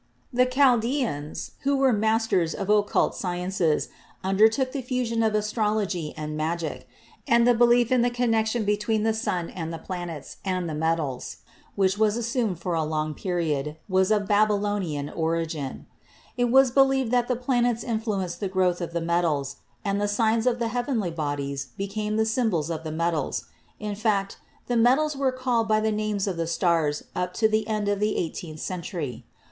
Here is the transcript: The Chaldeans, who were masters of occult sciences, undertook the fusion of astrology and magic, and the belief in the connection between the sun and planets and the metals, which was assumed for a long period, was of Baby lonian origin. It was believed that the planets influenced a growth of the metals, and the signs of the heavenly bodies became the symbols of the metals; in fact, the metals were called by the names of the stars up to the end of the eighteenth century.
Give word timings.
The 0.33 0.47
Chaldeans, 0.47 1.51
who 1.61 1.77
were 1.77 1.93
masters 1.93 2.55
of 2.55 2.71
occult 2.71 3.13
sciences, 3.13 3.89
undertook 4.23 4.71
the 4.71 4.81
fusion 4.81 5.21
of 5.21 5.35
astrology 5.35 6.15
and 6.17 6.35
magic, 6.35 6.87
and 7.27 7.47
the 7.47 7.53
belief 7.53 7.91
in 7.91 8.01
the 8.01 8.09
connection 8.09 8.65
between 8.65 9.03
the 9.03 9.13
sun 9.13 9.51
and 9.51 9.71
planets 9.83 10.37
and 10.43 10.67
the 10.67 10.73
metals, 10.73 11.37
which 11.75 11.99
was 11.99 12.17
assumed 12.17 12.57
for 12.57 12.73
a 12.73 12.83
long 12.83 13.13
period, 13.13 13.77
was 13.87 14.09
of 14.09 14.27
Baby 14.27 14.53
lonian 14.53 15.07
origin. 15.15 15.85
It 16.35 16.45
was 16.49 16.71
believed 16.71 17.11
that 17.11 17.27
the 17.27 17.35
planets 17.35 17.83
influenced 17.83 18.41
a 18.41 18.47
growth 18.47 18.81
of 18.81 18.93
the 18.93 19.01
metals, 19.01 19.57
and 19.85 20.01
the 20.01 20.07
signs 20.07 20.47
of 20.47 20.57
the 20.57 20.69
heavenly 20.69 21.11
bodies 21.11 21.67
became 21.77 22.15
the 22.17 22.25
symbols 22.25 22.71
of 22.71 22.83
the 22.83 22.91
metals; 22.91 23.45
in 23.79 23.93
fact, 23.93 24.39
the 24.65 24.75
metals 24.77 25.15
were 25.15 25.31
called 25.31 25.67
by 25.67 25.79
the 25.79 25.91
names 25.91 26.25
of 26.25 26.37
the 26.37 26.47
stars 26.47 27.03
up 27.15 27.35
to 27.35 27.47
the 27.47 27.67
end 27.67 27.87
of 27.87 27.99
the 27.99 28.17
eighteenth 28.17 28.59
century. 28.59 29.27